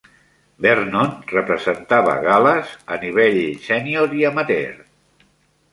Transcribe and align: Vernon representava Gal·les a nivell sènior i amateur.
Vernon 0.65 1.11
representava 1.33 2.15
Gal·les 2.25 2.73
a 2.97 3.01
nivell 3.05 3.39
sènior 3.69 4.19
i 4.23 4.29
amateur. 4.33 4.79